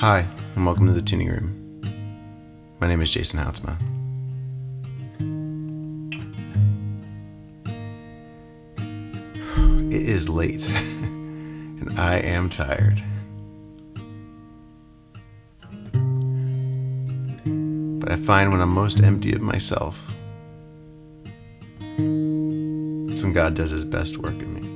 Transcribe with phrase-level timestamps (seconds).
[0.00, 0.26] Hi,
[0.56, 1.82] and welcome to the Tuning Room.
[2.80, 3.76] My name is Jason Houtsma.
[9.92, 13.02] It is late, and I am tired.
[18.00, 20.02] But I find when I'm most empty of myself,
[21.78, 24.69] that's when God does his best work in me.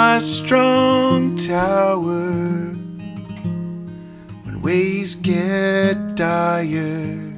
[0.00, 2.30] My strong tower
[4.44, 7.34] when ways get dire.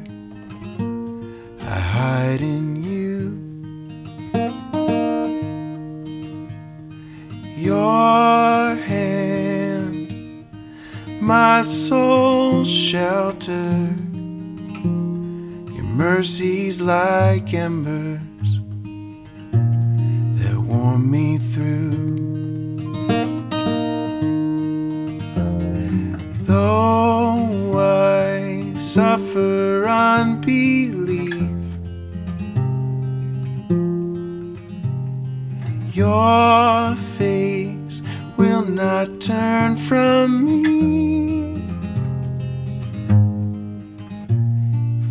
[1.77, 3.19] I hide in you.
[7.56, 9.97] Your hand,
[11.22, 13.72] my soul shelter.
[15.77, 18.50] Your mercies like embers
[20.41, 22.09] that warm me through.
[29.41, 31.50] Suffer unbelief,
[35.94, 38.02] your face
[38.36, 40.61] will not turn from me.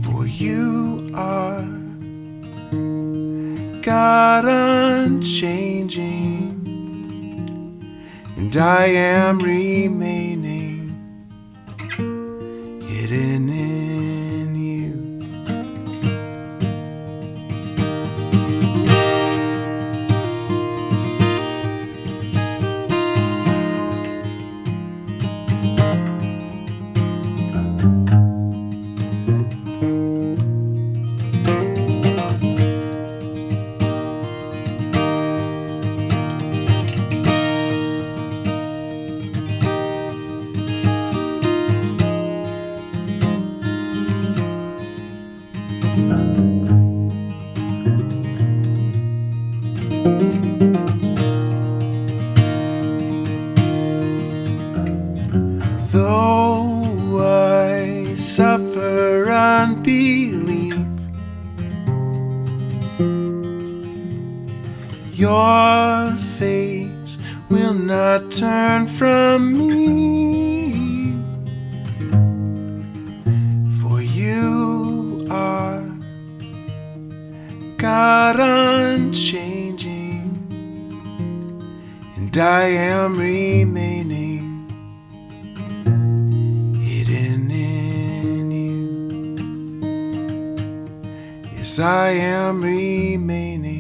[0.03, 1.63] For you are
[3.81, 6.06] God unchanging,
[8.38, 10.38] and I am remaining
[55.92, 60.76] Though I suffer unbelief,
[65.14, 67.18] your face
[67.50, 69.78] will not turn from me.
[82.39, 84.67] I am remaining
[86.79, 88.79] hidden in you.
[91.57, 93.78] Yes, I am remaining.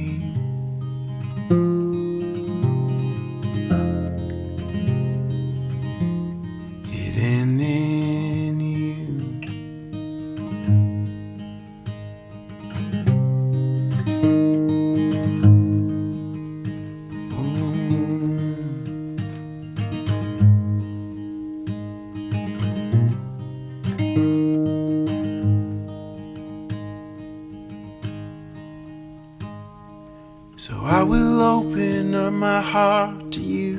[31.79, 33.77] Open up my heart to you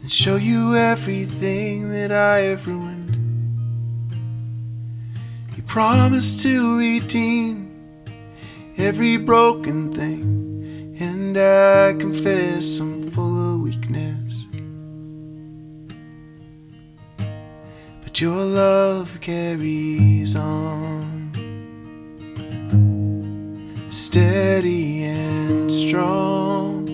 [0.00, 3.14] and show you everything that I have ruined.
[5.54, 7.70] You promised to redeem
[8.78, 14.46] every broken thing, and I confess I'm full of weakness.
[18.02, 21.28] But your love carries on
[23.90, 25.07] steady
[25.98, 26.86] strong.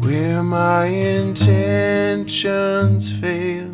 [0.00, 2.32] Where my intentions
[3.20, 3.70] fail,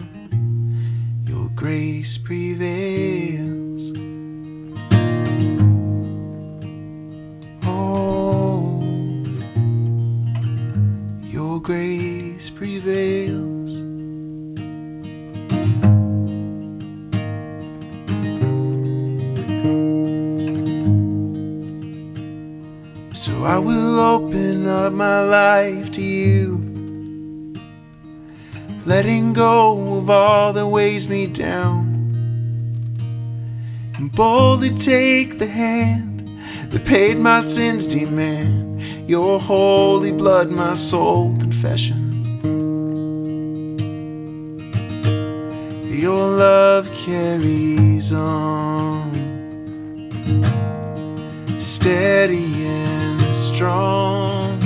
[1.26, 3.29] your grace prevails.
[23.20, 26.56] So I will open up my life to you,
[28.86, 31.84] letting go of all that weighs me down,
[33.96, 36.30] and boldly take the hand
[36.70, 38.80] that paid my sins demand.
[39.06, 42.00] Your holy blood, my sole confession.
[45.92, 49.12] Your love carries on,
[51.58, 52.79] steady and
[53.60, 54.56] strong.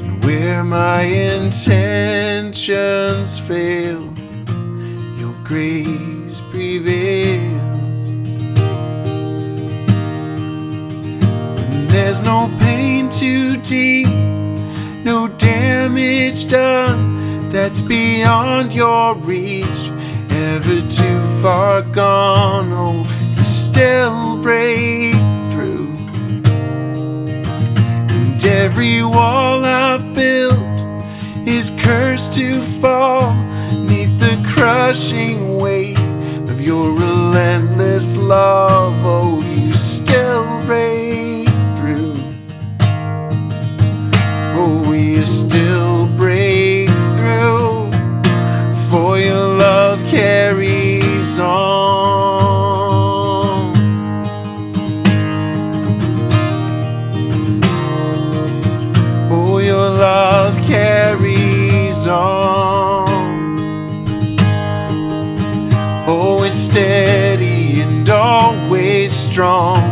[0.00, 2.58] And where my intentions
[3.38, 4.00] fail,
[5.18, 7.52] your grace prevails.
[11.60, 14.08] And there's no pain too deep,
[15.04, 19.90] no damage done that's beyond your reach,
[20.30, 22.72] ever too far gone.
[22.72, 23.04] Oh,
[23.36, 25.37] you still break
[28.48, 30.80] every wall I've built
[31.46, 33.34] is cursed to fall
[33.74, 35.98] neath the crushing weight
[36.48, 38.94] of your relentless love.
[39.04, 42.16] Oh, you still break through.
[44.56, 45.87] Oh, you still
[66.78, 69.82] steady and always strong.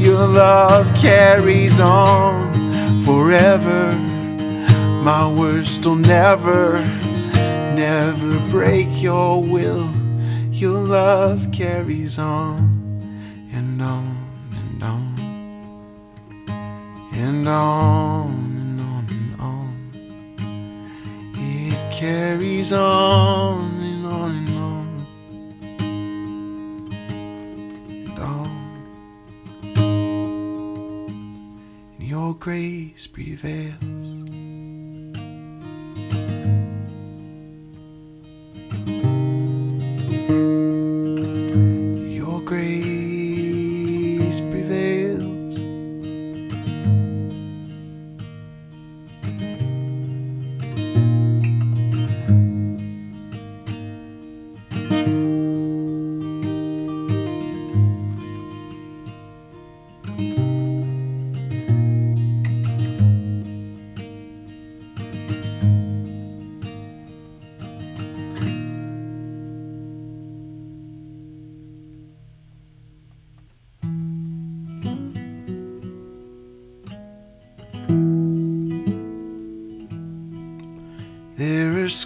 [0.00, 2.52] Your love carries on
[3.04, 3.90] forever.
[5.02, 6.84] My words will never,
[7.74, 9.90] never break your will.
[10.52, 12.56] Your love carries on
[13.52, 14.16] and on
[14.60, 15.14] and on
[17.14, 18.30] and on
[18.62, 19.72] and on and on.
[21.34, 23.67] It carries on on
[32.48, 33.97] grace prevails.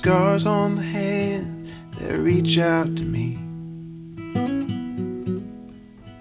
[0.03, 3.37] Scars on the hand that reach out to me.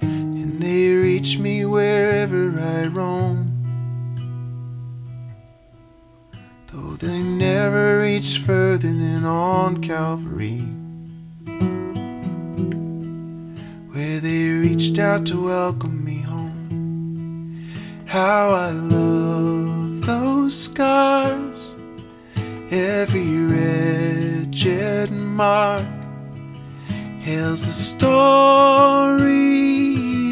[0.01, 3.47] And they reach me wherever I roam.
[6.67, 10.59] Though they never reach further than on Calvary.
[13.93, 17.71] Where they reached out to welcome me home.
[18.05, 21.50] How I love those scars
[22.71, 25.85] every wretched mark
[27.19, 29.11] hails the story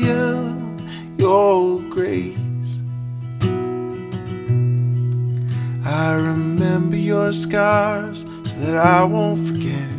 [0.10, 2.38] of your grace.
[5.86, 9.90] I remember your scars so that I won't forget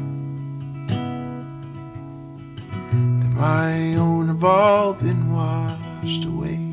[3.20, 6.69] that my own have all been washed away.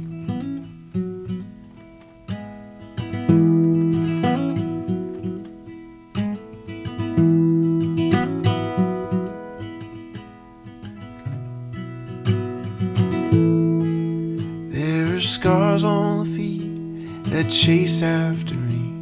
[17.50, 18.94] Chase after me,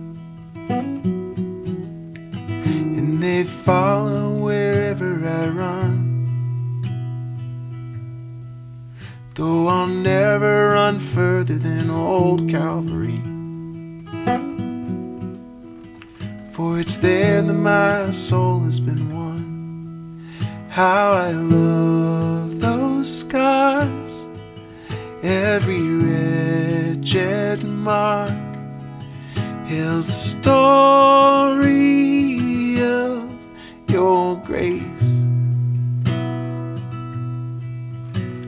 [2.97, 6.03] and they follow wherever I run.
[9.33, 13.19] Though I'll never run further than old Calvary,
[16.51, 20.23] for it's there that my soul has been won.
[20.69, 24.21] How I love those scars
[25.23, 25.81] every
[27.05, 28.31] wretched mark
[29.67, 31.51] hails the story
[32.81, 33.29] of
[33.87, 34.81] your grace.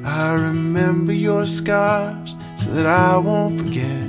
[0.03, 4.07] I remember your scars so that I won't forget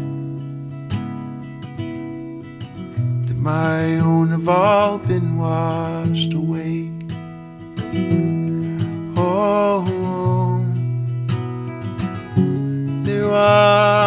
[3.27, 6.91] that my own have all been washed away.
[9.15, 9.85] Oh,
[13.05, 13.98] they washed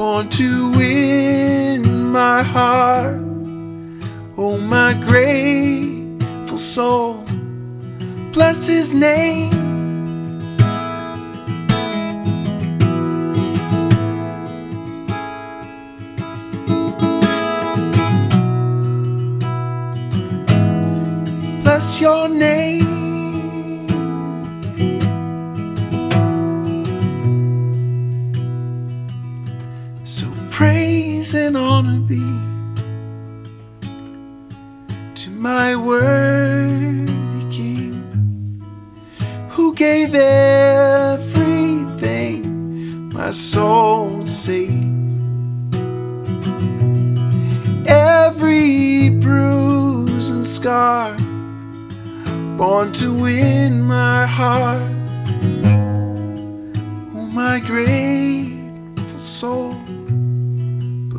[0.00, 3.20] born to win my heart.
[4.38, 7.22] Oh, my grateful soul,
[8.32, 9.50] bless his name.
[21.62, 22.89] Bless your name.
[31.30, 32.18] Praise and honor be
[35.14, 38.02] to my worthy King
[39.50, 41.12] who gave everything
[43.12, 44.72] my soul saved.
[47.86, 51.16] Every bruise and scar
[52.56, 54.82] born to win my heart.
[57.14, 59.79] Oh, my grateful soul,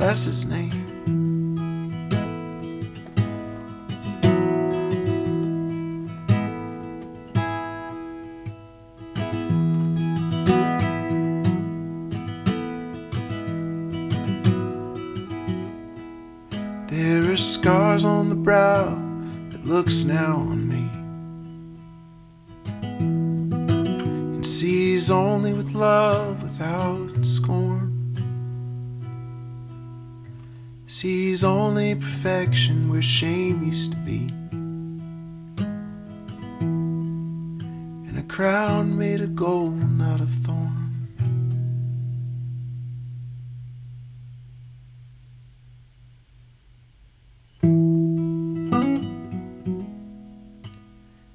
[0.02, 0.72] bless his name.
[16.88, 19.00] There are scars on the brow
[19.52, 20.90] that looks now on me.
[22.82, 27.71] And sees only with love without scorn.
[31.02, 34.28] Sees only perfection where shame used to be.
[38.08, 41.08] And a crown made of gold, not of thorn.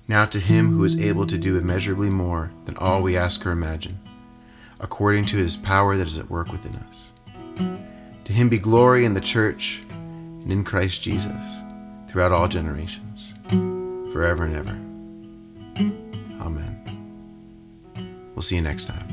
[0.06, 3.50] Now to him who is able to do immeasurably more than all we ask or
[3.50, 3.98] imagine,
[4.78, 7.10] according to his power that is at work within us.
[8.36, 11.42] Him be glory in the church and in Christ Jesus
[12.06, 13.32] throughout all generations,
[14.12, 14.78] forever and ever.
[16.44, 18.32] Amen.
[18.34, 19.05] We'll see you next time.